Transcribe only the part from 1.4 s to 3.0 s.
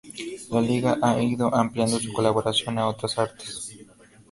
ampliando su colaboración a